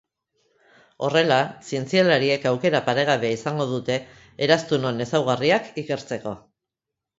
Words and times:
Horrela, 1.07 1.37
zientzialariek 1.67 2.47
aukera 2.53 2.81
paregabea 2.89 3.37
izango 3.39 3.69
dute 3.75 4.01
eraztunon 4.49 5.07
ezaugarriak 5.09 5.71
ikertzeko. 5.85 6.37